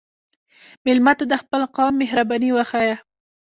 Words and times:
مېلمه 0.85 1.13
ته 1.19 1.25
د 1.27 1.33
خپل 1.41 1.61
قوم 1.75 1.93
مهرباني 2.01 2.49
وښیه. 2.53 2.95